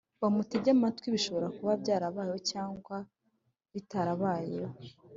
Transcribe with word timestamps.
bamutega 0.21 0.69
amatwi, 0.75 1.07
bishobora 1.15 1.47
kuba 1.57 1.71
byarabayeho 1.81 2.37
cyangwa 2.51 2.95
bitarabayeho, 3.73 4.75